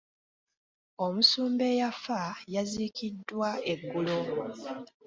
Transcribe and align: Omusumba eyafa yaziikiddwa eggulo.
Omusumba 1.05 1.63
eyafa 1.73 2.21
yaziikiddwa 2.53 3.49
eggulo. 3.71 4.19